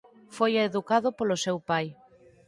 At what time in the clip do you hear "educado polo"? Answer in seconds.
0.67-1.41